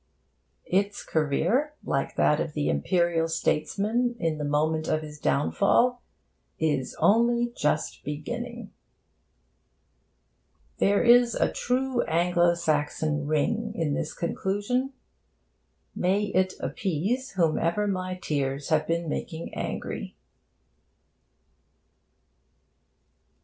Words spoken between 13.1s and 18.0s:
ring in this conclusion. May it appease whomever